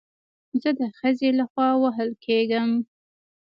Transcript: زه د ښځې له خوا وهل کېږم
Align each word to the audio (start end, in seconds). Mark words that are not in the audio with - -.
زه 0.61 0.69
د 0.79 0.81
ښځې 0.97 1.29
له 1.39 1.45
خوا 1.51 1.69
وهل 1.81 2.09
کېږم 2.25 2.69